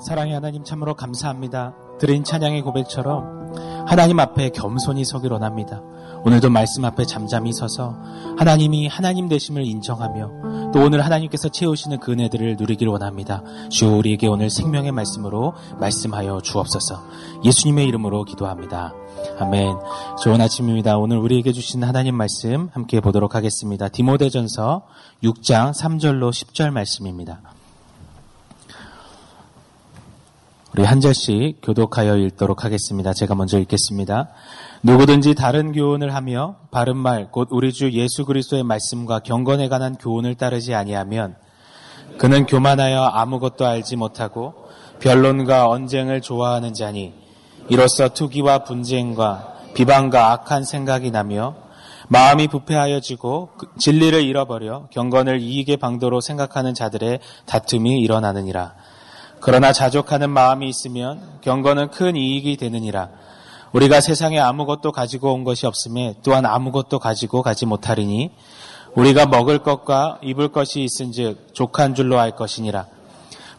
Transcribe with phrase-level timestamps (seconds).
[0.00, 1.74] 사랑의 하나님 참으로 감사합니다.
[1.98, 5.82] 드린 찬양의 고백처럼 하나님 앞에 겸손히 서기로 원합니다.
[6.24, 7.96] 오늘도 말씀 앞에 잠잠히 서서
[8.38, 13.42] 하나님이 하나님 되심을 인정하며 또 오늘 하나님께서 채우시는 그 은혜들을 누리길 원합니다.
[13.70, 17.02] 주 우리에게 오늘 생명의 말씀으로 말씀하여 주옵소서.
[17.44, 18.94] 예수님의 이름으로 기도합니다.
[19.40, 19.76] 아멘.
[20.22, 20.98] 좋은 아침입니다.
[20.98, 23.88] 오늘 우리에게 주신 하나님 말씀 함께 보도록 하겠습니다.
[23.88, 24.82] 디모데전서
[25.24, 27.40] 6장 3절로 10절 말씀입니다.
[30.74, 33.14] 우리 한 절씩 교독하여 읽도록 하겠습니다.
[33.14, 34.28] 제가 먼저 읽겠습니다.
[34.82, 40.34] 누구든지 다른 교훈을 하며 바른 말, 곧 우리 주 예수 그리스도의 말씀과 경건에 관한 교훈을
[40.34, 41.36] 따르지 아니하면
[42.18, 44.68] 그는 교만하여 아무것도 알지 못하고
[45.00, 47.14] 변론과 언쟁을 좋아하는 자니
[47.70, 51.56] 이로써 투기와 분쟁과 비방과 악한 생각이 나며
[52.08, 58.74] 마음이 부패하여지고 진리를 잃어버려 경건을 이익의 방도로 생각하는 자들의 다툼이 일어나느니라.
[59.40, 63.08] 그러나 자족하는 마음이 있으면 경건은 큰 이익이 되느니라.
[63.72, 68.30] 우리가 세상에 아무것도 가지고 온 것이 없음에 또한 아무것도 가지고 가지 못하리니
[68.94, 72.86] 우리가 먹을 것과 입을 것이 있은즉 족한 줄로 알 것이니라.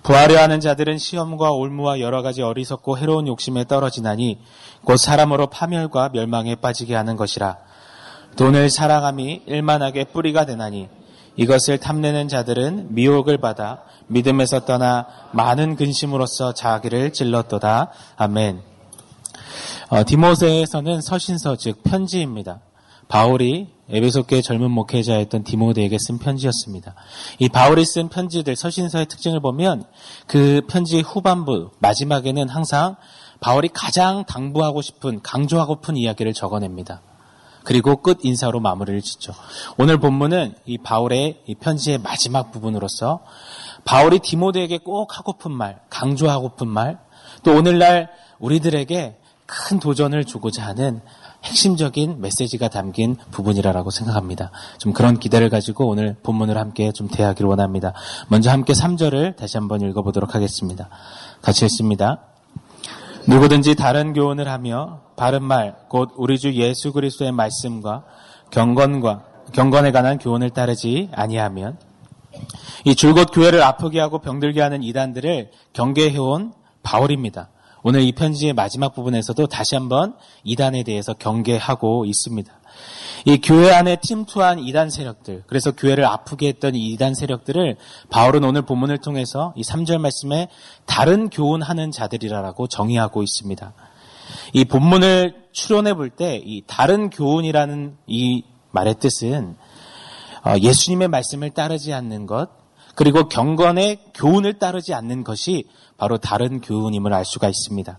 [0.03, 4.39] 부하려 하는 자들은 시험과 올무와 여러 가지 어리석고 해로운 욕심에 떨어지나니
[4.83, 7.57] 곧 사람으로 파멸과 멸망에 빠지게 하는 것이라.
[8.37, 10.87] 돈을 사랑함이 일만하게 뿌리가 되나니
[11.35, 17.91] 이것을 탐내는 자들은 미혹을 받아 믿음에서 떠나 많은 근심으로써 자기를 찔렀도다.
[18.17, 18.61] 아멘.
[19.89, 22.61] 어, 디모세에서는 서신서 즉 편지입니다.
[23.07, 26.93] 바울이 에베소교의 젊은 목회자였던 디모데에게 쓴 편지였습니다.
[27.39, 29.83] 이 바울이 쓴 편지들 서신서의 특징을 보면
[30.27, 32.95] 그 편지 후반부 마지막에는 항상
[33.39, 37.01] 바울이 가장 당부하고 싶은 강조하고픈 이야기를 적어냅니다.
[37.69, 39.31] 그리고 끝 인사로 마무리를 짓죠.
[39.77, 43.19] 오늘 본문은 이 바울의 이 편지의 마지막 부분으로서
[43.85, 46.97] 바울이 디모데에게 꼭 하고픈 말, 강조하고픈 말,
[47.43, 48.09] 또 오늘날
[48.39, 51.01] 우리들에게 큰 도전을 주고자 하는
[51.43, 54.49] 핵심적인 메시지가 담긴 부분이라고 생각합니다.
[54.79, 57.93] 좀 그런 기대를 가지고 오늘 본문을 함께 좀 대하기를 원합니다.
[58.29, 60.89] 먼저 함께 3절을 다시 한번 읽어보도록 하겠습니다.
[61.43, 62.29] 같이 읽습니다.
[63.29, 68.03] 누구든지 다른 교훈을 하며 바른 말, 곧 우리 주 예수 그리스도의 말씀과
[68.49, 69.23] 경건과
[69.53, 71.77] 경건에 관한 교훈을 따르지 아니하면
[72.85, 77.49] 이 줄곧 교회를 아프게 하고 병들게 하는 이단들을 경계해온 바울입니다.
[77.83, 82.51] 오늘 이 편지의 마지막 부분에서도 다시 한번 이단에 대해서 경계하고 있습니다.
[83.25, 87.77] 이 교회 안에 침투한 이단 세력들, 그래서 교회를 아프게 했던 이 이단 세력들을
[88.09, 90.47] 바울은 오늘 본문을 통해서 이 3절 말씀에
[90.85, 93.73] 다른 교훈하는 자들이라고 정의하고 있습니다.
[94.53, 99.55] 이 본문을 추론해 볼 때 이 다른 교훈이라는 이 말의 뜻은
[100.45, 102.49] 어, 예수님의 말씀을 따르지 않는 것,
[102.99, 107.97] 그리고 경건의 교훈을 따르지 않는 것이 바로 다른 교훈임을 알 수가 있습니다.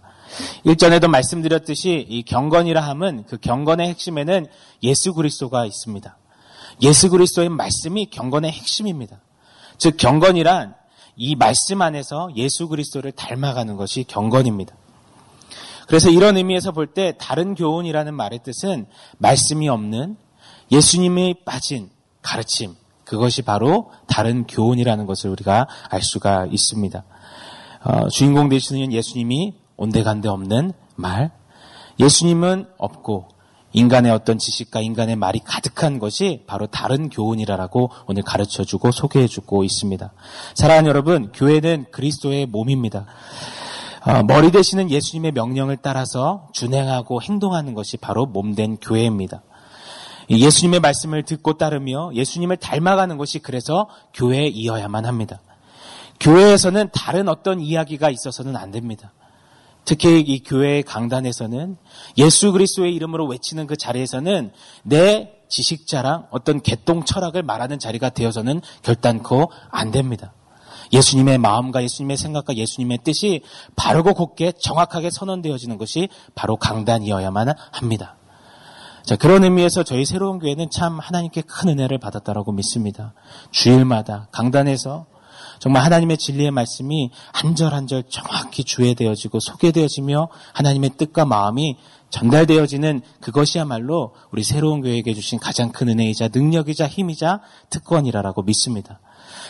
[0.64, 4.46] 일전에도 말씀드렸듯이 이 경건이라 함은 그 경건의 핵심에는
[4.82, 6.18] 예수 그리스도가 있습니다.
[6.82, 9.22] 예수 그리스도의 말씀이 경건의 핵심입니다.
[9.78, 10.74] 즉 경건이란
[11.16, 14.74] 이 말씀 안에서 예수 그리스도를 닮아가는 것이 경건입니다.
[15.86, 18.84] 그래서 이런 의미에서 볼 때 다른 교훈이라는 말의 뜻은
[19.16, 20.18] 말씀이 없는
[20.70, 21.88] 예수님이 빠진
[22.20, 22.74] 가르침,
[23.10, 27.02] 그것이 바로 다른 교훈이라는 것을 우리가 알 수가 있습니다.
[27.82, 31.32] 어, 주인공 되시는 예수님이 온데간데 없는 말,
[31.98, 33.26] 예수님은 없고
[33.72, 39.64] 인간의 어떤 지식과 인간의 말이 가득한 것이 바로 다른 교훈이라고 오늘 가르쳐 주고 소개해 주고
[39.64, 40.12] 있습니다.
[40.54, 43.06] 사랑하는 여러분, 교회는 그리스도의 몸입니다.
[44.06, 49.42] 어, 머리 되시는 예수님의 명령을 따라서 준행하고 행동하는 것이 바로 몸된 교회입니다.
[50.38, 55.40] 예수님의 말씀을 듣고 따르며 예수님을 닮아가는 것이 그래서 교회이어야만 합니다.
[56.20, 59.12] 교회에서는 다른 어떤 이야기가 있어서는 안 됩니다.
[59.84, 61.76] 특히 이 교회의 강단에서는
[62.18, 64.52] 예수 그리스도의 이름으로 외치는 그 자리에서는
[64.84, 70.32] 내 지식 자랑 어떤 개똥 철학을 말하는 자리가 되어서는 결단코 안 됩니다.
[70.92, 73.42] 예수님의 마음과 예수님의 생각과 예수님의 뜻이
[73.74, 78.16] 바르고 곱게 정확하게 선언되어지는 것이 바로 강단이어야만 합니다.
[79.04, 83.14] 자, 그런 의미에서 저희 새로운 교회는 참 하나님께 큰 은혜를 받았다라고 믿습니다.
[83.50, 85.06] 주일마다 강단에서
[85.58, 91.76] 정말 하나님의 진리의 말씀이 한 절 한 절 정확히 주의되어지고 소개되어지며 하나님의 뜻과 마음이
[92.10, 99.00] 전달되어지는 그것이야말로 우리 새로운 교회에게 주신 가장 큰 은혜이자 능력이자 힘이자 특권이라고 믿습니다.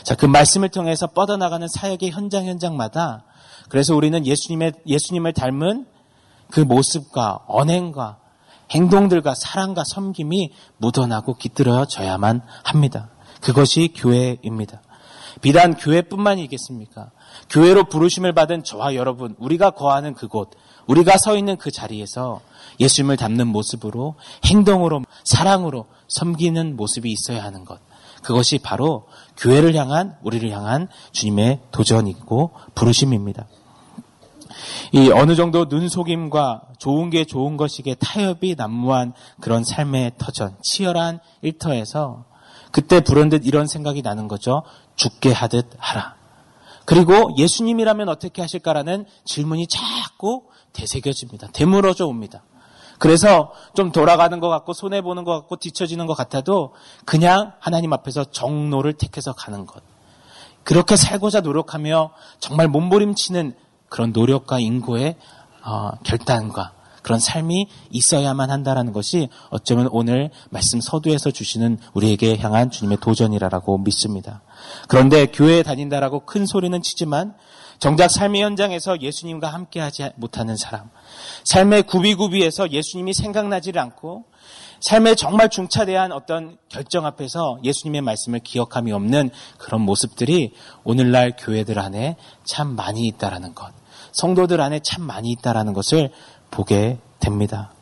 [0.03, 3.25] 자, 그 말씀을 통해서 뻗어나가는 사역의 현장 현장마다
[3.69, 5.87] 그래서 우리는 예수님의, 예수님을 닮은
[6.51, 8.19] 그 모습과 언행과
[8.71, 13.11] 행동들과 사랑과 섬김이 묻어나고 깃들어져야만 합니다.
[13.41, 14.83] 그것이 교회입니다.
[15.41, 17.11] 비단 교회뿐만이겠습니까?
[17.49, 20.51] 교회로 부르심을 받은 저와 여러분, 우리가 거하는 그곳,
[20.87, 22.41] 우리가 서 있는 그 자리에서
[22.81, 27.81] 예수님을 닮는 모습으로 행동으로 사랑으로 섬기는 모습이 있어야 하는 것.
[28.23, 29.07] 그것이 바로
[29.39, 33.47] 교회를 향한 우리를 향한 주님의 도전이고 부르심입니다.
[34.93, 42.25] 이 어느 정도 눈속임과 좋은 게 좋은 것이게 타협이 난무한 그런 삶의 터전, 치열한 일터에서
[42.73, 44.63] 그때 불현듯 이런 생각이 나는 거죠.
[44.97, 46.15] 죽게 하듯 하라.
[46.85, 51.49] 그리고 예수님이라면 어떻게 하실까라는 질문이 자꾸 되새겨집니다.
[51.53, 52.43] 되물어져 옵니다.
[52.99, 56.75] 그래서 좀 돌아가는 것 같고 손해보는 것 같고 뒤처지는 것 같아도
[57.07, 59.83] 그냥 하나님 앞에서 정로를 택해서 가는 것.
[60.65, 62.11] 그렇게 살고자 노력하며
[62.41, 63.55] 정말 몸부림치는
[63.91, 65.17] 그런 노력과 인고의
[65.63, 66.73] 어, 결단과
[67.03, 74.43] 그런 삶이 있어야만 한다라는 것이 어쩌면 오늘 말씀 서두에서 주시는 우리에게 향한 주님의 도전이라고 믿습니다.
[74.89, 77.35] 그런데 교회에 다닌다라고 큰 소리는 치지만
[77.79, 80.91] 정작 삶의 현장에서 예수님과 함께하지 못하는 사람,
[81.45, 84.27] 삶의 구비구비에서 예수님이 생각나지를 않고
[84.81, 90.53] 삶의 정말 중차대한 어떤 결정 앞에서 예수님의 말씀을 기억함이 없는 그런 모습들이
[90.85, 93.73] 오늘날 교회들 안에 참 많이 있다라는 것,
[94.13, 96.11] 성도들 안에 참 많이 있다라는 것을
[96.51, 97.73] 보게 됩니다.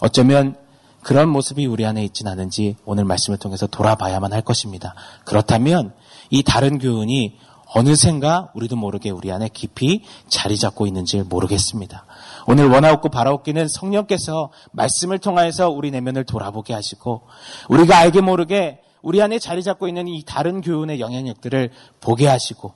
[0.00, 0.56] 어쩌면
[1.02, 4.94] 그런 모습이 우리 안에 있진 않은지 오늘 말씀을 통해서 돌아봐야만 할 것입니다.
[5.24, 5.92] 그렇다면
[6.30, 7.38] 이 다른 교훈이
[7.74, 12.04] 어느샌가 우리도 모르게 우리 안에 깊이 자리 잡고 있는지 모르겠습니다.
[12.46, 17.22] 오늘 원하옵고 바라옵기는 성령께서 말씀을 통하여서 우리 내면을 돌아보게 하시고
[17.68, 21.70] 우리가 알게 모르게 우리 안에 자리 잡고 있는 이 다른 교훈의 영향력들을
[22.00, 22.74] 보게 하시고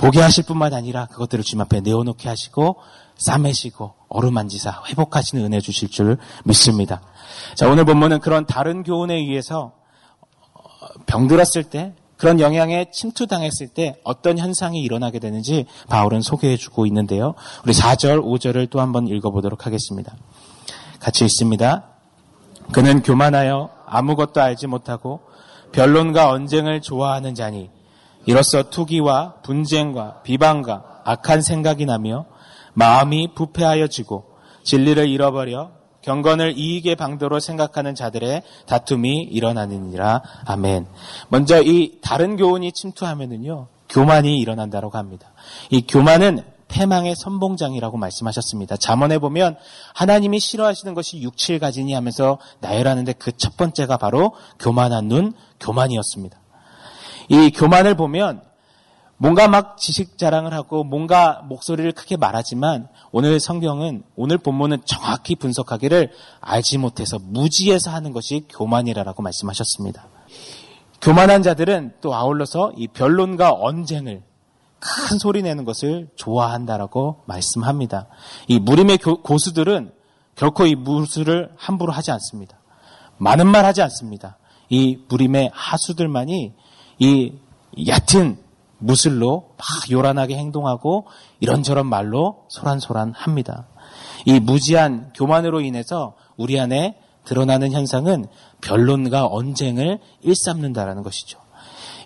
[0.00, 2.76] 보게 하실 뿐만 아니라 그것들을 주님 앞에 내어놓게 하시고
[3.18, 7.02] 싸매시고 어루만지사 회복하시는 은혜 주실 줄 믿습니다.
[7.54, 9.72] 자, 오늘 본문은 그런 다른 교훈에 의해서
[11.04, 17.34] 병들었을 때 그런 영향에 침투당했을 때 어떤 현상이 일어나게 되는지 바울은 소개해 주고 있는데요.
[17.66, 20.16] 우리 4절, 5절을 또 한번 읽어보도록 하겠습니다.
[20.98, 21.90] 같이 읽습니다.
[22.72, 25.20] 그는 교만하여 아무것도 알지 못하고
[25.72, 27.68] 변론과 언쟁을 좋아하는 자니
[28.30, 32.26] 이로써 투기와 분쟁과 비방과 악한 생각이 나며
[32.74, 34.24] 마음이 부패하여지고
[34.62, 35.72] 진리를 잃어버려
[36.02, 40.22] 경건을 이익의 방도로 생각하는 자들의 다툼이 일어나느니라.
[40.46, 40.86] 아멘.
[41.28, 45.32] 먼저 이 다른 교훈이 침투하면은요, 교만이 일어난다고 합니다.
[45.70, 48.76] 이 교만은 패망의 선봉장이라고 말씀하셨습니다.
[48.76, 49.56] 잠언에 보면
[49.94, 56.39] 하나님이 싫어하시는 것이 육칠 가지니 하면서 나열하는데 그 첫 번째가 바로 교만한 눈, 교만이었습니다.
[57.30, 58.42] 이 교만을 보면
[59.16, 66.10] 뭔가 막 지식 자랑을 하고 뭔가 목소리를 크게 말하지만 오늘 성경은 오늘 본문은 정확히 분석하기를
[66.40, 70.08] 알지 못해서 무지해서 하는 것이 교만이라고 말씀하셨습니다.
[71.00, 74.22] 교만한 자들은 또 아울러서 이 변론과 언쟁을
[74.80, 78.06] 큰 소리 내는 것을 좋아한다라고 말씀합니다.
[78.48, 79.92] 이 무림의 고수들은
[80.34, 82.58] 결코 이 무술을 함부로 하지 않습니다.
[83.18, 84.38] 많은 말 하지 않습니다.
[84.70, 86.54] 이 무림의 하수들만이
[87.00, 87.32] 이
[87.86, 88.38] 얕은
[88.78, 91.06] 무술로 막 요란하게 행동하고
[91.40, 93.66] 이런저런 말로 소란소란합니다.
[94.26, 98.26] 이 무지한 교만으로 인해서 우리 안에 드러나는 현상은
[98.60, 101.38] 변론과 언쟁을 일삼는다라는 것이죠.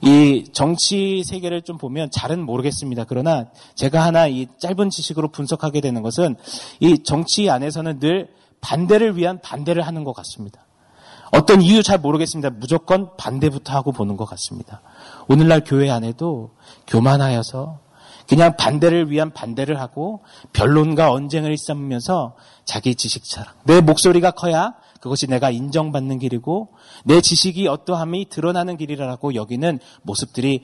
[0.03, 3.05] 이 정치 세계를 좀 보면 잘은 모르겠습니다.
[3.05, 6.37] 그러나 제가 하나 이 짧은 지식으로 분석하게 되는 것은
[6.81, 8.29] 이 정치 안에서는 늘
[8.61, 10.64] 반대를 위한 반대를 하는 것 같습니다.
[11.35, 12.51] 어떤 이유 잘 모르겠습니다.
[12.51, 14.81] 무조건 반대부터 하고 보는 것 같습니다.
[15.27, 16.51] 오늘날 교회 안에도
[16.87, 17.81] 교만하여서
[18.29, 20.23] 그냥 반대를 위한 반대를 하고
[20.53, 23.53] 변론과 언쟁을 일삼으면서 자기 지식 자랑.
[23.65, 26.69] 내 목소리가 커야 그것이 내가 인정받는 길이고
[27.05, 30.63] 내 지식이 어떠함이 드러나는 길이라고 여기는 모습들이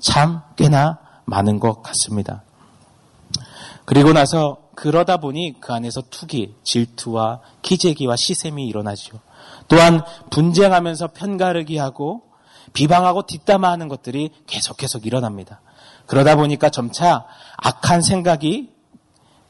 [0.00, 2.42] 참 꽤나 많은 것 같습니다.
[3.84, 9.18] 그리고 나서 그러다 보니 그 안에서 투기, 질투와 기재기와 시샘이 일어나죠.
[9.68, 12.22] 또한 분쟁하면서 편가르기 하고
[12.72, 15.60] 비방하고 뒷담화하는 것들이 계속 계속 일어납니다.
[16.06, 17.26] 그러다 보니까 점차
[17.58, 18.70] 악한 생각이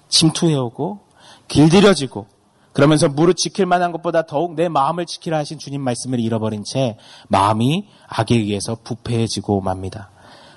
[0.09, 1.01] 침투해오고
[1.47, 2.27] 길들여지고
[2.73, 6.97] 그러면서 무릇 지킬 만한 것보다 더욱 내 마음을 지키라 하신 주님 말씀을 잃어버린 채
[7.29, 10.11] 마음이 악에 의해서 부패해지고 맙니다.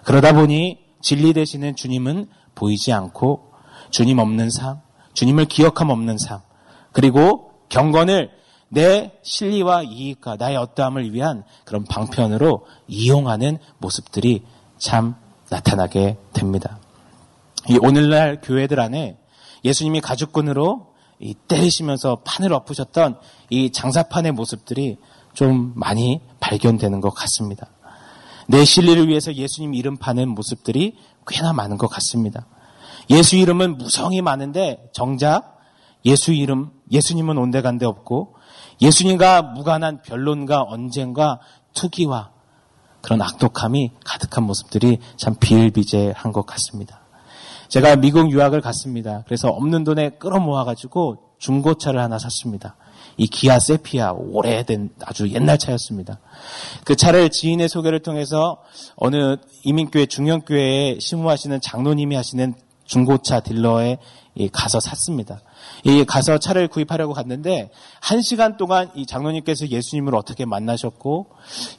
[0.04, 3.54] 그러다 보니 진리 되시는 주님은 보이지 않고
[3.90, 4.82] 주님 없는 삶,
[5.14, 6.42] 주님을 기억함 없는 삶,
[6.92, 8.30] 그리고 경건을
[8.74, 14.44] 내 실리와 이익과 나의 어떠함을 위한 그런 방편으로 이용하는 모습들이
[14.78, 15.16] 참
[15.50, 16.80] 나타나게 됩니다.
[17.70, 19.18] 이 오늘날 교회들 안에
[19.66, 20.88] 예수님이 가죽꾼으로
[21.20, 24.98] 이 때리시면서 판을 엎으셨던 이 장사판의 모습들이
[25.34, 27.68] 좀 많이 발견되는 것 같습니다.
[28.48, 30.96] 내 실리를 위해서 예수님 이름 파는 모습들이
[31.28, 32.48] 꽤나 많은 것 같습니다.
[33.10, 35.60] 예수 이름은 무성이 많은데 정작
[36.06, 38.36] 예수 이름, 예수님은 온데간데 없고
[38.82, 41.40] 예수님과 무관한 변론과 언쟁과
[41.74, 42.32] 투기와
[43.02, 47.02] 그런 악독함이 가득한 모습들이 참 비일비재한 것 같습니다.
[47.68, 49.24] 제가 미국 유학을 갔습니다.
[49.26, 52.76] 그래서 없는 돈에 끌어모아가지고 중고차를 하나 샀습니다.
[53.18, 56.20] 이 기아 세피아 오래된 아주 옛날 차였습니다.
[56.84, 58.58] 그 차를 지인의 소개를 통해서
[58.96, 62.54] 어느 이민교회 중형교회에 심무하시는 장로님이 하시는
[62.86, 63.98] 중고차 딜러에
[64.52, 65.42] 가서 샀습니다.
[65.84, 71.28] 이 가서 차를 구입하려고 갔는데 한 시간 동안 이 장로님께서 예수님을 어떻게 만나셨고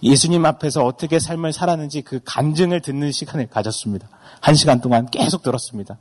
[0.03, 4.09] 예수님 앞에서 어떻게 삶을 살았는지 그 간증을 듣는 시간을 가졌습니다.
[4.41, 5.99] 한 시간 동안 계속 들었습니다.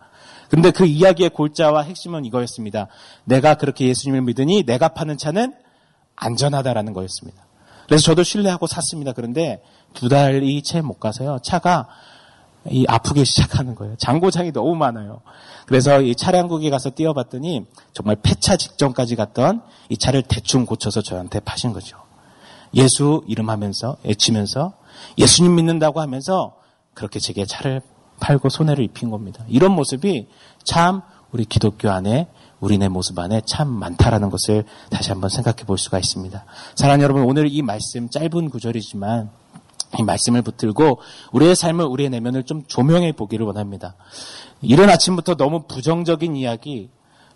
[0.50, 2.88] 근데 그 이야기의 골자와 핵심은 이거였습니다.
[3.24, 5.54] 내가 그렇게 예수님을 믿으니 내가 파는 차는
[6.16, 7.42] 안전하다라는 거였습니다.
[7.88, 9.12] 그래서 저도 신뢰하고 샀습니다.
[9.12, 9.62] 그런데
[9.94, 11.40] 두 달이 채 못 가서요.
[11.44, 11.88] 차가
[12.70, 13.96] 이 아프기 시작하는 거예요.
[13.98, 15.22] 장고장이 너무 많아요.
[15.66, 21.74] 그래서 이 차량국에 가서 띄워봤더니 정말 폐차 직전까지 갔던 이 차를 대충 고쳐서 저한테 파신
[21.74, 21.98] 거죠.
[22.74, 24.74] 예수 이름 하면서 애치면서
[25.18, 26.56] 예수님 믿는다고 하면서
[26.94, 27.82] 그렇게 제게 차를
[28.20, 29.44] 팔고 손해를 입힌 겁니다.
[29.48, 30.28] 이런 모습이
[30.64, 31.02] 참
[31.32, 32.28] 우리 기독교 안에
[32.60, 36.46] 우리네 모습 안에 참 많다라는 것을 다시 한번 생각해 볼 수가 있습니다.
[36.76, 39.32] 사랑하는 여러분, 오늘 이 말씀 짧은 구절이지만
[40.00, 41.00] 이 말씀을 붙들고
[41.32, 43.96] 우리의 삶을 우리의 내면을 좀 조명해 보기를 원합니다.
[44.62, 46.90] 이른 아침부터 너무 부정적인 이야기,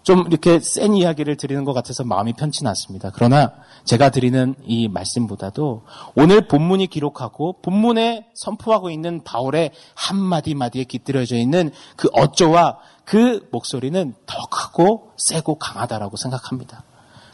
[0.06, 3.12] 좀 이렇게 센 이야기를 드리는 것 같아서 마음이 편치 않습니다.
[3.14, 3.54] 그러나
[3.86, 5.82] 제가 드리는 이 말씀보다도
[6.16, 14.14] 오늘 본문이 기록하고 본문에 선포하고 있는 바울의 한마디 마디에 깃들여져 있는 그 어조와 그 목소리는
[14.28, 16.84] 더 크고 세고 강하다라고 생각합니다.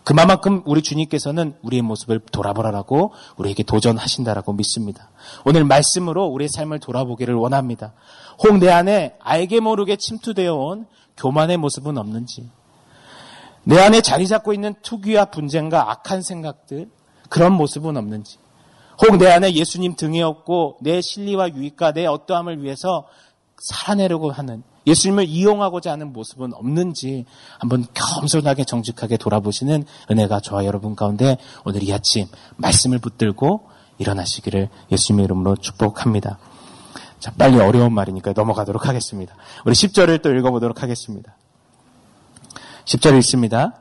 [0.03, 5.10] 그만큼 우리 주님께서는 우리의 모습을 돌아보라라고 우리에게 도전하신다라고 믿습니다.
[5.46, 7.93] 오늘 말씀으로 우리의 삶을 돌아보기를 원합니다.
[8.43, 12.50] 혹 내 안에 알게 모르게 침투되어 온 교만의 모습은 없는지,
[13.63, 16.89] 내 안에 자리 잡고 있는 투기와 분쟁과 악한 생각들,
[17.29, 18.38] 그런 모습은 없는지,
[19.03, 23.08] 혹 내 안에 예수님 등에 업고 내 실리와 유익과 내 어떠함을 위해서
[23.58, 27.26] 살아내려고 하는 예수님을 이용하고자 하는 모습은 없는지
[27.60, 33.70] 한번 겸손하게 정직하게 돌아보시는 은혜가 저와 여러분 가운데 오늘 이 아침 말씀을 붙들고
[34.00, 36.40] 일어나시기를 예수님의 이름으로 축복합니다.
[37.20, 39.36] 자, 빨리 어려운 말이니까 넘어가도록 하겠습니다.
[39.66, 41.36] 우리 10절을 또 읽어보도록 하겠습니다.
[42.86, 43.76] 10절 읽습니다.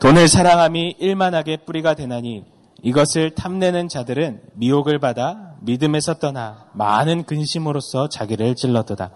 [0.00, 2.44] 돈을 사랑함이 일만하게 뿌리가 되나니
[2.82, 9.10] 이것을 탐내는 자들은 미혹을 받아 믿음에서 떠나 많은 근심으로써 자기를 찔러도다.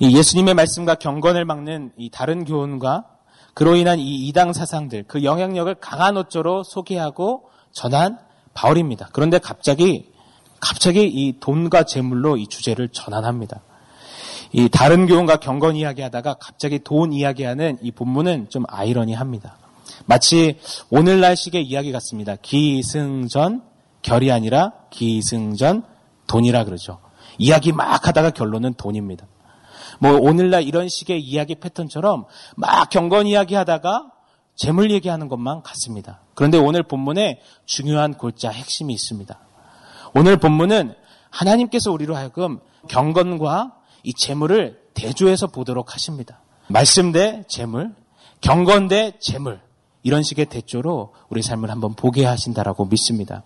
[0.00, 3.04] 이 예수님의 말씀과 경건을 막는 이 다른 교훈과
[3.52, 8.18] 그로 인한 이 이당 사상들, 그 영향력을 강한 어조로 소개하고 전한
[8.54, 9.10] 바울입니다.
[9.12, 10.10] 그런데 갑자기
[10.58, 13.60] 갑자기 이 돈과 재물로 이 주제를 전환합니다.
[14.52, 19.56] 이 다른 교훈과 경건 이야기 하다가 갑자기 돈 이야기하는 이 본문은 좀 아이러니합니다.
[20.06, 20.58] 마치
[20.90, 22.36] 오늘날식의 이야기 같습니다.
[22.36, 23.62] 기승전
[24.02, 25.84] 결이 아니라 기승전
[26.26, 27.00] 돈이라 그러죠.
[27.38, 29.26] 이야기 막 하다가 결론은 돈입니다.
[30.00, 32.24] 뭐 오늘날 이런 식의 이야기 패턴처럼
[32.56, 34.10] 막 경건 이야기 하다가
[34.56, 36.20] 재물 얘기하는 것만 같습니다.
[36.34, 39.38] 그런데 오늘 본문에 중요한 골자 핵심이 있습니다.
[40.14, 40.94] 오늘 본문은
[41.30, 46.40] 하나님께서 우리로 하여금 경건과 이 재물을 대조해서 보도록 하십니다.
[46.68, 47.94] 말씀 대 재물,
[48.40, 49.60] 경건 대 재물
[50.02, 53.42] 이런 식의 대조로 우리 삶을 한번 보게 하신다라고 믿습니다.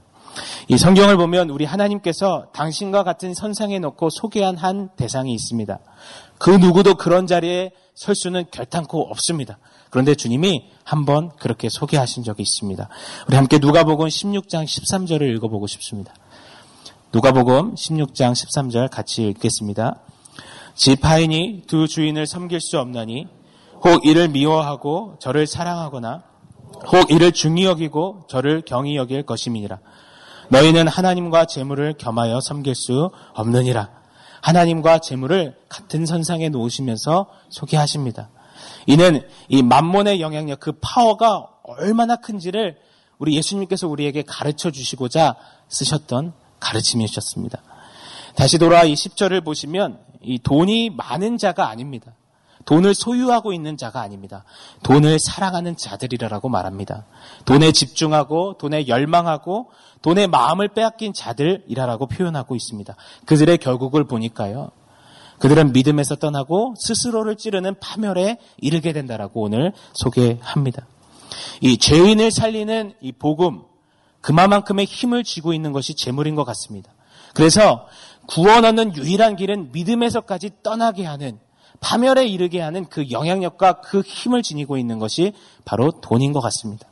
[0.68, 5.78] 이 성경을 보면 우리 하나님께서 당신과 같은 선상에 놓고 소개한 한 대상이 있습니다.
[6.38, 9.58] 그 누구도 그런 자리에 설 수는 결탄코 없습니다.
[9.90, 12.88] 그런데 주님이 한번 그렇게 소개하신 적이 있습니다.
[13.28, 16.12] 우리 함께 누가복음 16장 13절을 읽어보고 싶습니다.
[17.12, 20.00] 누가복음 16장 13절 같이 읽겠습니다.
[20.74, 23.28] 지파인이 두 주인을 섬길 수 없나니
[23.84, 26.24] 혹 이를 미워하고 저를 사랑하거나
[26.92, 29.78] 혹 이를 중히 여기고 저를 경히 여길 것임이니라.
[30.54, 33.90] 너희는 하나님과 재물을 겸하여 섬길 수 없느니라.
[34.40, 38.30] 하나님과 재물을 같은 선상에 놓으시면서 소개하십니다.
[38.86, 42.76] 이는 이 만몬의 영향력, 그 파워가 얼마나 큰지를
[43.18, 45.34] 우리 예수님께서 우리에게 가르쳐 주시고자
[45.68, 47.60] 쓰셨던 가르침이셨습니다.
[48.36, 52.14] 다시 돌아 이 10절을 보시면 이 돈이 많은 자가 아닙니다.
[52.64, 54.44] 돈을 소유하고 있는 자가 아닙니다.
[54.82, 57.04] 돈을 사랑하는 자들이라고 말합니다.
[57.44, 59.70] 돈에 집중하고 돈에 열망하고
[60.02, 62.94] 돈의 마음을 빼앗긴 자들이라고 표현하고 있습니다.
[63.26, 64.70] 그들의 결국을 보니까요.
[65.38, 70.86] 그들은 믿음에서 떠나고 스스로를 찌르는 파멸에 이르게 된다라고 오늘 소개합니다.
[71.60, 73.62] 이 죄인을 살리는 이 복음
[74.20, 76.92] 그만큼의 힘을 쥐고 있는 것이 재물인 것 같습니다.
[77.34, 77.86] 그래서
[78.26, 81.38] 구원 얻는 유일한 길은 믿음에서까지 떠나게 하는
[81.80, 85.32] 파멸에 이르게 하는 그 영향력과 그 힘을 지니고 있는 것이
[85.64, 86.86] 바로 돈인 것 같습니다.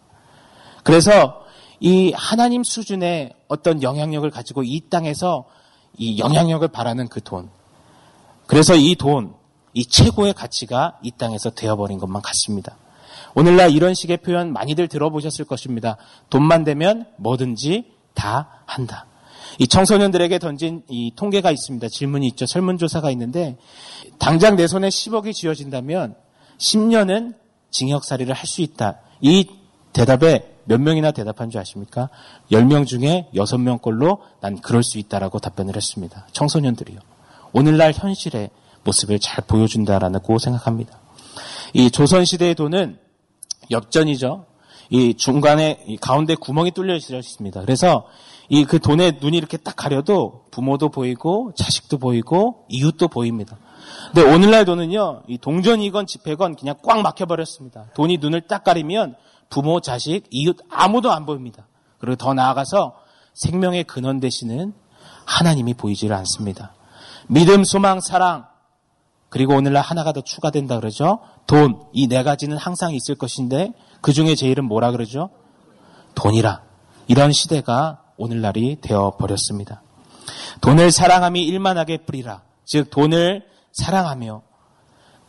[0.83, 1.43] 그래서
[1.81, 5.47] 이 하나님 수준의 어떤 영향력을 가지고 이 땅에서
[5.97, 7.51] 이 영향력을 바라는 그 돈.
[8.47, 9.35] 그래서 이 돈,
[9.75, 12.77] 이 최고의 가치가 이 땅에서 되어버린 것만 같습니다.
[13.35, 15.97] 오늘날 이런 식의 표현 많이들 들어보셨을 것입니다.
[16.29, 19.07] 돈만 되면 뭐든지 다 한다.
[19.59, 21.89] 이 청소년들에게 던진 이 통계가 있습니다.
[21.89, 22.47] 질문이 있죠.
[22.47, 23.57] 설문조사가 있는데
[24.19, 26.15] 당장 내 손에 10억이 쥐어진다면
[26.59, 27.35] 10년은
[27.71, 29.01] 징역살이를 할 수 있다.
[29.21, 29.49] 이
[29.93, 32.09] 대답에 몇 명이나 대답한 줄 아십니까?
[32.51, 36.27] 10명 중에 6명꼴로 난 그럴 수 있다라고 답변을 했습니다.
[36.33, 36.99] 청소년들이요.
[37.53, 38.51] 오늘날 현실의
[38.85, 41.01] 모습을 잘 보여준다라고 생각합니다.
[41.75, 42.99] 이 조선시대의 돈은
[43.71, 44.47] 엽전이죠.
[44.91, 47.61] 이 중간에 이 가운데 구멍이 뚫려 있습니다.
[47.61, 48.07] 그래서
[48.49, 53.57] 이 그 돈에 눈이 이렇게 딱 가려도 부모도 보이고 자식도 보이고 이웃도 보입니다.
[54.13, 57.87] 근데 오늘날 돈은요, 이 동전이건 지폐건 그냥 꽉 막혀버렸습니다.
[57.95, 59.17] 돈이 눈을 딱 가리면
[59.49, 61.67] 부모, 자식, 이웃 아무도 안 보입니다.
[61.99, 62.95] 그리고 더 나아가서
[63.35, 64.73] 생명의 근원 되시는
[65.25, 66.75] 하나님이 보이지를 않습니다.
[67.29, 68.47] 믿음, 소망, 사랑,
[69.29, 71.21] 그리고 오늘날 하나가 더 추가된다 그러죠.
[71.47, 73.73] 돈, 이 네 가지는 항상 있을 것인데
[74.03, 75.31] 그 중에 제일은 뭐라 그러죠?
[76.15, 76.63] 돈이라.
[77.09, 79.83] 이런 시대가 오늘날이 되어 버렸습니다.
[80.61, 82.43] 돈을 사랑함이 일만하게 뿌리라.
[82.65, 84.43] 즉 돈을 사랑하며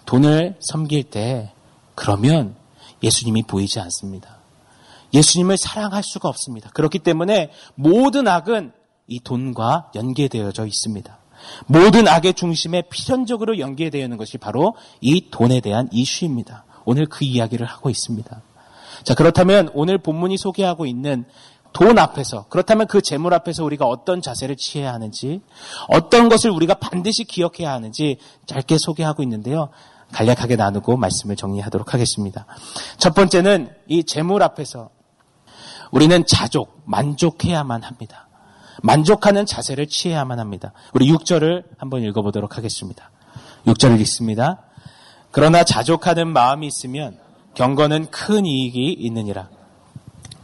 [0.06, 1.54] 돈을 섬길 때
[1.96, 2.56] 그러면
[3.02, 4.40] 예수님이 보이지 않습니다.
[5.14, 6.70] 예수님을 사랑할 수가 없습니다.
[6.72, 8.74] 그렇기 때문에 모든 악은
[9.08, 11.18] 이 돈과 연계되어져 있습니다.
[11.68, 16.66] 모든 악의 중심에 필연적으로 연계되어 있는 것이 바로 이 돈에 대한 이슈입니다.
[16.86, 18.42] 오늘 그 이야기를 하고 있습니다.
[19.04, 21.26] 자, 그렇다면 오늘 본문이 소개하고 있는
[21.74, 25.42] 돈 앞에서, 그렇다면 그 재물 앞에서 우리가 어떤 자세를 취해야 하는지,
[25.90, 29.70] 어떤 것을 우리가 반드시 기억해야 하는지 짧게 소개하고 있는데요.
[30.14, 32.46] 간략하게 나누고 말씀을 정리하도록 하겠습니다.
[32.98, 34.92] 첫 번째는 이 재물 앞에서
[35.92, 38.28] 우리는 자족, 만족해야만 합니다.
[38.82, 40.74] 만족하는 자세를 취해야만 합니다.
[40.94, 43.12] 우리 6절을 한번 읽어보도록 하겠습니다.
[43.66, 44.62] 6절을 읽습니다.
[45.32, 47.18] 그러나 자족하는 마음이 있으면
[47.56, 49.50] 경건은 큰 이익이 있느니라.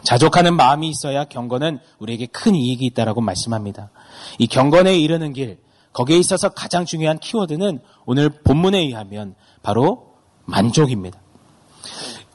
[0.03, 3.91] 자족하는 마음이 있어야 경건은 우리에게 큰 이익이 있다라고 말씀합니다.
[4.37, 5.59] 이 경건에 이르는 길,
[5.93, 10.13] 거기에 있어서 가장 중요한 키워드는 오늘 본문에 의하면 바로
[10.45, 11.19] 만족입니다.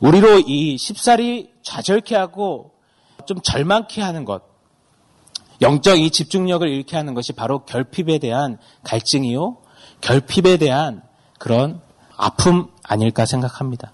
[0.01, 2.73] 우리로 이 쉽사리 좌절케 하고
[3.27, 4.43] 좀 절망케 하는 것,
[5.63, 9.57] 영적 이 집중력을 잃게 하는 것이 바로 결핍에 대한 갈증이요,
[10.03, 11.03] 결핍에 대한
[11.39, 11.81] 그런
[12.17, 13.94] 아픔 아닐까 생각합니다.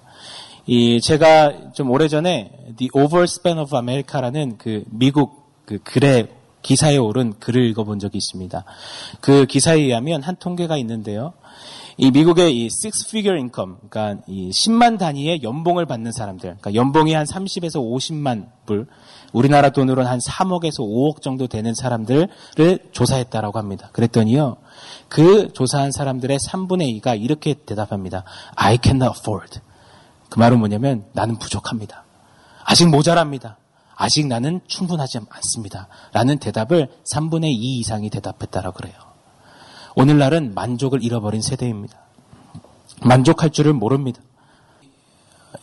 [0.72, 6.28] 이 제가 좀 오래전에 The Overspan of America라는 그 미국 그 글의
[6.62, 8.64] 기사에 오른 글을 읽어본 적이 있습니다.
[9.20, 11.32] 그 기사에 의하면 한 통계가 있는데요.
[11.96, 17.14] 이 미국의 이 six figure income, 그러니까 이 10만 단위의 연봉을 받는 사람들, 그러니까 연봉이
[17.14, 18.86] 한 30에서 50만 불,
[19.32, 22.28] 우리나라 돈으로는 한 3억에서 5억 정도 되는 사람들을
[22.92, 23.90] 조사했다라고 합니다.
[23.92, 24.58] 그랬더니요,
[25.08, 28.22] 그 조사한 사람들의 3분의 2가 이렇게 대답합니다.
[28.54, 29.60] I cannot afford.
[30.30, 32.04] 그 말은 뭐냐면 나는 부족합니다.
[32.64, 33.58] 아직 모자랍니다.
[33.96, 35.88] 아직 나는 충분하지 않습니다.
[36.12, 38.94] 라는 대답을 3분의 2 이상이 대답했다라고 그래요.
[39.96, 41.98] 오늘날은 만족을 잃어버린 세대입니다.
[43.02, 44.22] 만족할 줄을 모릅니다.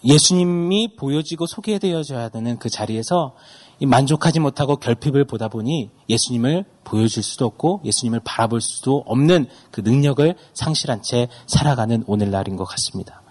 [0.04, 3.36] 예수님이 보여지고 소개되어져야 되는 그 자리에서
[3.82, 10.36] 만족하지 못하고 결핍을 보다 보니 예수님을 보여줄 수도 없고 예수님을 바라볼 수도 없는 그 능력을
[10.54, 13.22] 상실한 채 살아가는 오늘날인 것 같습니다.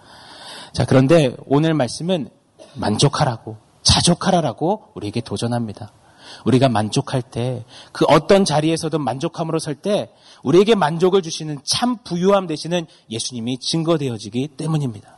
[0.76, 2.28] 자, 그런데 오늘 말씀은
[2.74, 5.90] 만족하라고, 자족하라라고 우리에게 도전합니다.
[6.44, 10.10] 우리가 만족할 때, 그 어떤 자리에서도 만족함으로 설 때,
[10.42, 15.16] 우리에게 만족을 주시는 참 부유함 되시는 예수님이 증거되어지기 때문입니다.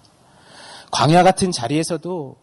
[0.92, 2.36] 광야 같은 자리에서도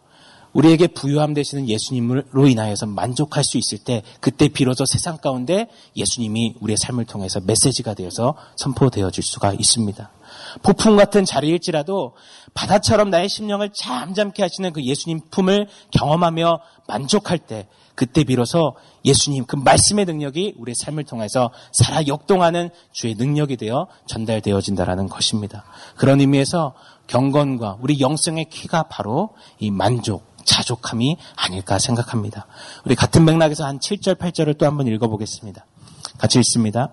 [0.55, 6.77] 우리에게 부유함 되시는 예수님으로 인하여서 만족할 수 있을 때 그때 비로소 세상 가운데 예수님이 우리의
[6.77, 10.09] 삶을 통해서 메시지가 되어서 선포되어질 수가 있습니다.
[10.63, 12.13] 폭풍 같은 자리일지라도
[12.53, 19.55] 바다처럼 나의 심령을 잠잠케 하시는 그 예수님 품을 경험하며 만족할 때 그때 비로소 예수님 그
[19.57, 25.65] 말씀의 능력이 우리의 삶을 통해서 살아 역동하는 주의 능력이 되어 전달되어진다라는 것입니다.
[25.97, 26.73] 그런 의미에서
[27.07, 32.47] 경건과 우리 영성의 키가 바로 이 만족, 자족함이 아닐까 생각합니다.
[32.85, 35.65] 우리 같은 맥락에서 한 7절, 8절을 또 한번 읽어보겠습니다.
[36.17, 36.89] 같이 읽습니다.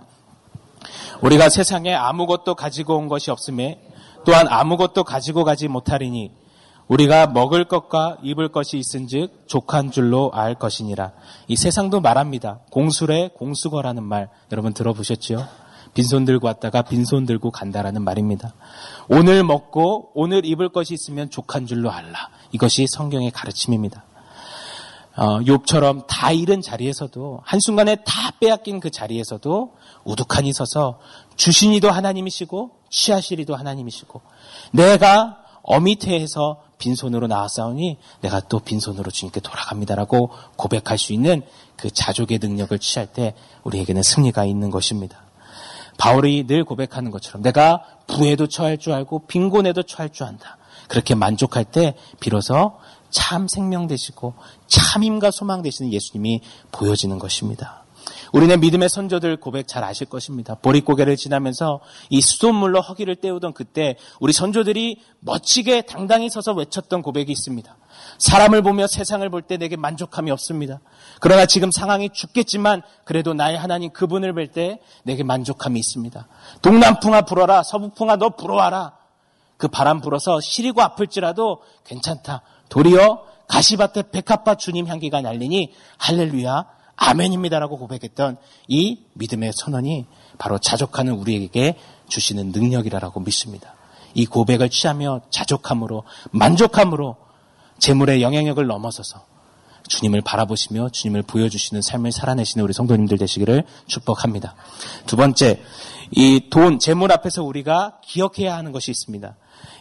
[1.20, 3.80] 우리가 세상에 아무것도 가지고 온 것이 없음에
[4.24, 6.32] 또한 아무것도 가지고 가지 못하리니
[6.88, 11.12] 우리가 먹을 것과 입을 것이 있은즉 족한 줄로 알 것이니라.
[11.48, 12.60] 이 세상도 말합니다.
[12.70, 15.46] 공수래 공수거라는 말 여러분 들어보셨죠?
[15.94, 18.54] 빈손 들고 왔다가 빈손 들고 간다라는 말입니다.
[19.08, 22.30] 오늘 먹고 오늘 입을 것이 있으면 족한 줄로 알라.
[22.52, 24.04] 이것이 성경의 가르침입니다.
[25.14, 29.74] 어, 욥처럼 다 잃은 자리에서도 한순간에 다 빼앗긴 그 자리에서도
[30.04, 30.98] 우두칸이 서서
[31.36, 34.22] 주신이도 하나님이시고 취하시리도 하나님이시고
[34.72, 41.42] 내가 어미태에서 빈손으로 나왔사오니 내가 또 빈손으로 주님께 돌아갑니다라고 고백할 수 있는
[41.76, 45.22] 그 자족의 능력을 취할 때 우리에게는 승리가 있는 것입니다.
[45.98, 50.58] 바울이 늘 고백하는 것처럼 내가 부에도 처할 줄 알고 빈곤에도 처할 줄 안다.
[50.88, 52.72] 그렇게 만족할 때 비로소
[53.10, 54.34] 참 생명 되시고
[54.66, 56.40] 참 힘과 소망 되시는 예수님이
[56.72, 57.81] 보여지는 것입니다.
[58.32, 60.54] 우리는 믿음의 선조들 고백 잘 아실 것입니다.
[60.56, 67.76] 보릿고개를 지나면서 이 수돗물로 허기를 때우던 그때 우리 선조들이 멋지게 당당히 서서 외쳤던 고백이 있습니다.
[68.18, 70.80] 사람을 보며 세상을 볼 때 내게 만족함이 없습니다.
[71.20, 76.26] 그러나 지금 상황이 죽겠지만 그래도 나의 하나님 그분을 볼때 내게 만족함이 있습니다.
[76.62, 78.96] 동남풍아 불어라 서북풍아 너 불어와라.
[79.56, 82.42] 그 바람 불어서 시리고 아플지라도 괜찮다.
[82.68, 86.64] 도리어 가시밭에 백합밭 주님 향기가 날리니 할렐루야
[86.96, 88.36] 아멘입니다라고 고백했던
[88.68, 90.06] 이 믿음의 선언이
[90.38, 91.76] 바로 자족하는 우리에게
[92.08, 93.74] 주시는 능력이라고 믿습니다.
[94.14, 97.16] 이 고백을 취하며 자족함으로 만족함으로
[97.78, 99.24] 재물의 영향력을 넘어서서
[99.88, 104.54] 주님을 바라보시며 주님을 보여주시는 삶을 살아내시는 우리 성도님들 되시기를 축복합니다.
[105.06, 105.62] 두 번째,
[106.12, 109.34] 이 돈, 재물 앞에서 우리가 기억해야 하는 것이 있습니다.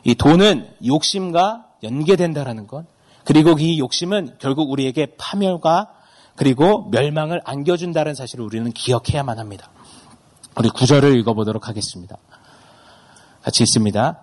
[0.06, 2.86] 이 돈은 욕심과 연계된다라는 것.
[3.24, 5.90] 그리고 이 욕심은 결국 우리에게 파멸과
[6.36, 9.70] 그리고 멸망을 안겨준다는 사실을 우리는 기억해야만 합니다.
[10.58, 12.18] 우리 구절을 읽어보도록 하겠습니다.
[13.44, 14.20] 같이 있습니다.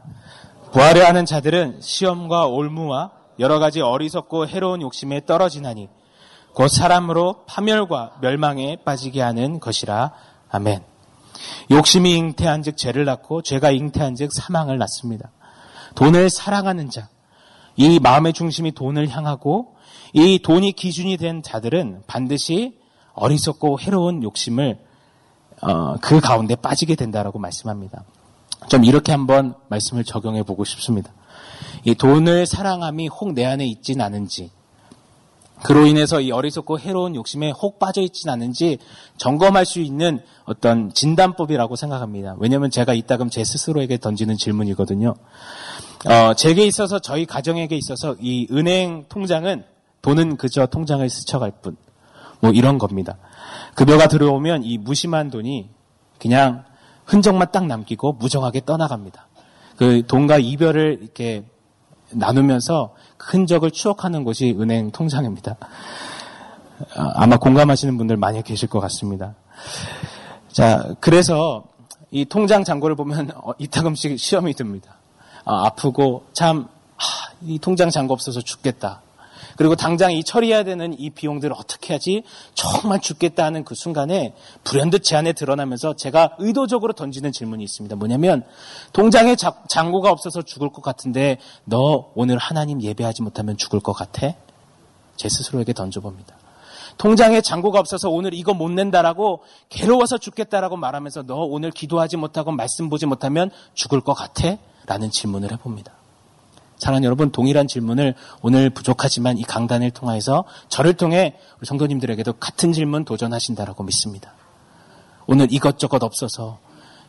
[0.72, 5.88] 부하려 하는 자들은 시험과 올무와 여러 가지 어리석고 해로운 욕심에 떨어지나니
[6.54, 10.12] 곧 사람으로 파멸과 멸망에 빠지게 하는 것이라.
[10.50, 10.82] 아멘.
[11.70, 15.30] 욕심이 잉태한 즉 죄를 낳고 죄가 잉태한 즉 사망을 낳습니다.
[15.94, 17.08] 돈을 사랑하는 자,
[17.76, 19.76] 이 마음의 중심이 돈을 향하고
[20.12, 22.78] 이 돈이 기준이 된 자들은 반드시
[23.14, 24.78] 어리석고 해로운 욕심을
[25.60, 28.04] 어, 그 가운데 빠지게 된다라고 말씀합니다.
[28.68, 31.12] 좀 이렇게 한번 말씀을 적용해 보고 싶습니다.
[31.84, 34.50] 이 돈을 사랑함이 혹 내 안에 있진 않은지,
[35.62, 38.78] 그로 인해서 이 어리석고 해로운 욕심에 혹 빠져 있진 않은지
[39.16, 42.36] 점검할 수 있는 어떤 진단법이라고 생각합니다.
[42.38, 45.16] 왜냐하면 제가 이따금 제 스스로에게 던지는 질문이거든요.
[46.06, 49.64] 어, 제게 있어서 저희 가정에게 있어서 이 은행 통장은
[50.02, 51.76] 돈은 그저 통장을 스쳐갈 뿐.
[52.40, 53.16] 뭐 이런 겁니다.
[53.74, 55.70] 급여가 들어오면 이 무심한 돈이
[56.20, 56.64] 그냥
[57.04, 59.26] 흔적만 딱 남기고 무정하게 떠나갑니다.
[59.76, 61.44] 그 돈과 이별을 이렇게
[62.10, 65.56] 나누면서 흔적을 추억하는 곳이 은행 통장입니다.
[66.96, 69.34] 아, 아마 공감하시는 분들 많이 계실 것 같습니다.
[70.52, 71.64] 자, 그래서
[72.10, 74.96] 이 통장 잔고를 보면 어, 이따금씩 시험이 듭니다.
[75.44, 77.02] 아, 프고 참, 아,
[77.42, 79.02] 이 통장 잔고 없어서 죽겠다.
[79.58, 82.22] 그리고 당장 이 처리해야 되는 이 비용들을 어떻게 하지?
[82.54, 87.96] 정말 죽겠다 하는 그 순간에 불현듯 제 안에 드러나면서 제가 의도적으로 던지는 질문이 있습니다.
[87.96, 88.44] 뭐냐면
[88.92, 89.34] 통장에
[89.68, 94.34] 잔고가 없어서 죽을 것 같은데 너 오늘 하나님 예배하지 못하면 죽을 것 같아?
[95.16, 96.36] 제 스스로에게 던져봅니다.
[96.96, 102.88] 통장에 잔고가 없어서 오늘 이거 못 낸다라고 괴로워서 죽겠다라고 말하면서 너 오늘 기도하지 못하고 말씀
[102.88, 104.56] 보지 못하면 죽을 것 같아?
[104.86, 105.97] 라는 질문을 해봅니다.
[106.78, 113.04] 사랑하는 여러분, 동일한 질문을 오늘 부족하지만 이 강단을 통해서 저를 통해 우리 성도님들에게도 같은 질문
[113.04, 114.34] 도전하신다라고 믿습니다.
[115.26, 116.58] 오늘 이것저것 없어서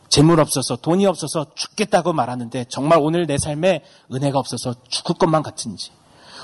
[0.08, 5.92] 재물 없어서 돈이 없어서 죽겠다고 말하는데 정말 오늘 내 삶에 은혜가 없어서 죽을 것만 같은지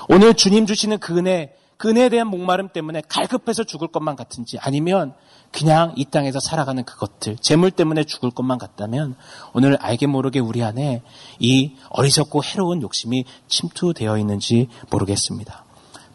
[0.09, 5.13] 오늘 주님 주시는 그 은혜 그 은혜에 대한 목마름 때문에 갈급해서 죽을 것만 같은지 아니면
[5.51, 9.15] 그냥 이 땅에서 살아가는 그것들, 재물 때문에 죽을 것만 같다면
[9.53, 11.03] 오늘 알게 모르게 우리 안에
[11.39, 15.65] 이 어리석고 해로운 욕심이 침투되어 있는지 모르겠습니다.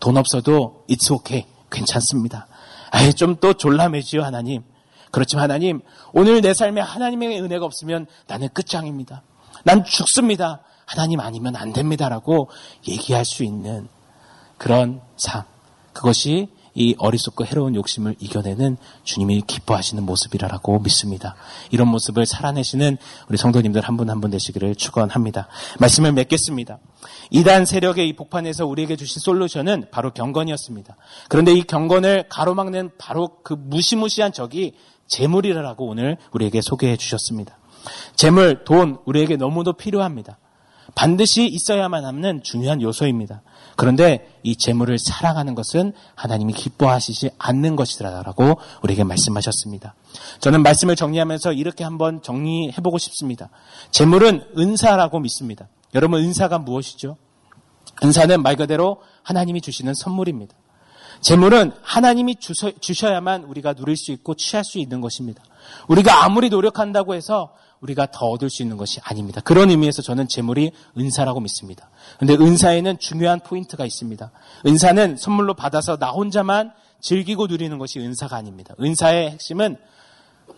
[0.00, 1.46] 돈 없어도 it's okay.
[1.70, 2.46] 괜찮습니다.
[2.90, 4.62] 아예 좀 또 졸라매지요, 하나님.
[5.10, 5.80] 그렇지만 하나님,
[6.12, 9.22] 오늘 내 삶에 하나님의 은혜가 없으면 나는 끝장입니다.
[9.64, 10.60] 난 죽습니다.
[10.86, 12.50] 하나님 아니면 안 됩니다라고
[12.88, 13.88] 얘기할 수 있는
[14.58, 15.51] 그런 삶.
[15.92, 21.34] 그것이 이 어리석고 해로운 욕심을 이겨내는 주님이 기뻐하시는 모습이라고 믿습니다.
[21.70, 22.96] 이런 모습을 살아내시는
[23.28, 25.48] 우리 성도님들 한분 한 분 되시기를 축원합니다.
[25.80, 26.78] 말씀을 맺겠습니다.
[27.30, 30.96] 이단 세력의 이 복판에서 우리에게 주신 솔루션은 바로 경건이었습니다.
[31.28, 34.74] 그런데 이 경건을 가로막는 바로 그 무시무시한 적이
[35.08, 37.58] 재물이라고 오늘 우리에게 소개해 주셨습니다.
[38.16, 40.38] 재물, 돈 우리에게 너무도 필요합니다.
[40.94, 43.42] 반드시 있어야만 하는 중요한 요소입니다.
[43.76, 49.94] 그런데 이 재물을 사랑하는 것은 하나님이 기뻐하시지 않는 것이라고 우리에게 말씀하셨습니다.
[50.40, 53.50] 저는 말씀을 정리하면서 이렇게 한번 정리해보고 싶습니다.
[53.90, 55.68] 재물은 은사라고 믿습니다.
[55.94, 57.16] 여러분 은사가 무엇이죠?
[58.02, 60.54] 은사는 말 그대로 하나님이 주시는 선물입니다.
[61.20, 62.36] 재물은 하나님이
[62.80, 65.42] 주셔야만 우리가 누릴 수 있고 취할 수 있는 것입니다.
[65.86, 67.52] 우리가 아무리 노력한다고 해서
[67.82, 69.40] 우리가 더 얻을 수 있는 것이 아닙니다.
[69.40, 71.90] 그런 의미에서 저는 재물이 은사라고 믿습니다.
[72.18, 74.30] 그런데 은사에는 중요한 포인트가 있습니다.
[74.66, 78.74] 은사는 선물로 받아서 나 혼자만 즐기고 누리는 것이 은사가 아닙니다.
[78.80, 79.76] 은사의 핵심은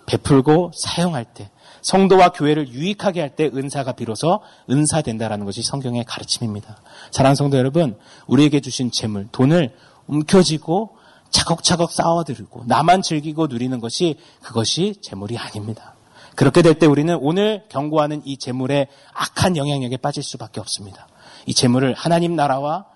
[0.06, 6.76] 베풀고 사용할 때, 성도와 교회를 유익하게 할 때 은사가 비로소 은사된다라는 것이 성경의 가르침입니다.
[7.10, 9.74] 사랑하는 성도 여러분, 우리에게 주신 재물, 돈을
[10.06, 10.96] 움켜쥐고
[11.30, 15.93] 차곡차곡 쌓아들이고 나만 즐기고 누리는 것이 그것이 재물이 아닙니다.
[16.34, 21.06] 그렇게 될 때 우리는 오늘 경고하는 이 재물의 악한 영향력에 빠질 수밖에 없습니다.
[21.46, 22.86] 이 재물을 하나님 나라와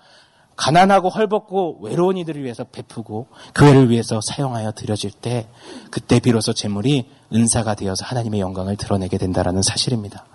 [0.55, 5.47] 가난하고 헐벗고 외로운 이들을 위해서 베푸고 교회를 위해서 사용하여 드려질 때
[5.89, 10.25] 그때 비로소 재물이 은사가 되어서 하나님의 영광을 드러내게 된다라는 사실입니다.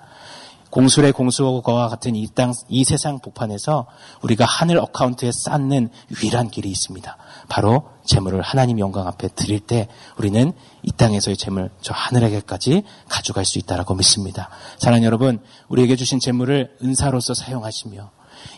[0.71, 3.87] 공술의 공수와 같은 이 땅, 이 세상 복판에서
[4.23, 7.17] 우리가 하늘 어카운트에 쌓는 유일한 길이 있습니다.
[7.49, 10.53] 바로 재물을 하나님 영광 앞에 드릴 때 우리는
[10.83, 14.51] 이 땅에서의 재물 저 하늘에게까지 가져갈 수 있다라고 믿습니다.
[14.79, 18.11] 사랑하는 여러분, 우리에게 주신 재물을 은사로서 사용하시며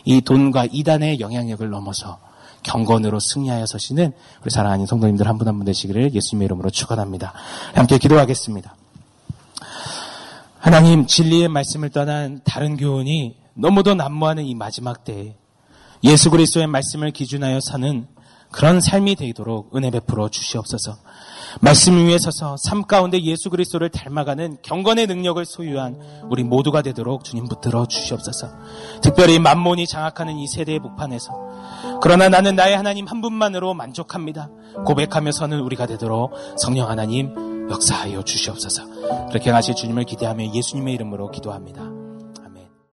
[0.05, 2.19] 이 돈과 이단의 영향력을 넘어서
[2.63, 7.33] 경건으로 승리하여 서시는 우리 사랑하는 성도님들 한 분 한분 되시기를 예수님의 이름으로 축원합니다.
[7.73, 8.75] 함께 기도하겠습니다.
[10.59, 15.35] 하나님 진리의 말씀을 떠난 다른 교훈이 너무도 난무하는 이 마지막 때에
[16.03, 18.07] 예수 그리스도의 말씀을 기준하여 사는
[18.51, 20.97] 그런 삶이 되도록 은혜 베풀어 주시옵소서.
[21.61, 25.97] 말씀 위에 서서 삶 가운데 예수 그리스도를 닮아가는 경건의 능력을 소유한
[26.29, 28.49] 우리 모두가 되도록 주님 붙들어 주시옵소서.
[29.01, 31.31] 특별히 만몬이 장악하는 이 세대의 복판에서
[32.01, 34.49] 그러나 나는 나의 하나님 한 분만으로 만족합니다.
[34.85, 38.83] 고백하며 서는 우리가 되도록 성령 하나님 역사하여 주시옵소서.
[39.29, 41.96] 그렇게 하실 주님을 기대하며 예수님의 이름으로 기도합니다.